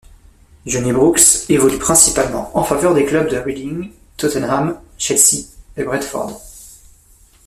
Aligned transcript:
Johnny 0.65 0.91
Brooks 0.91 1.45
évolue 1.47 1.77
principalement 1.77 2.49
en 2.57 2.63
faveur 2.63 2.95
des 2.95 3.05
clubs 3.05 3.29
de 3.29 3.37
Reading, 3.37 3.91
Tottenham, 4.17 4.79
Chelsea 4.97 5.45
et 5.77 5.83
Brentford. 5.83 6.41